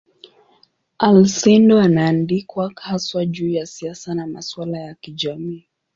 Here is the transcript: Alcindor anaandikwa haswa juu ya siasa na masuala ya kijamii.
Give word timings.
Alcindor 0.97 1.81
anaandikwa 1.81 2.71
haswa 2.75 3.25
juu 3.25 3.49
ya 3.49 3.65
siasa 3.65 4.13
na 4.13 4.27
masuala 4.27 4.77
ya 4.79 4.95
kijamii. 4.95 5.67